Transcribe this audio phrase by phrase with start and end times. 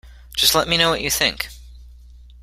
[0.35, 1.49] Just let me know what you think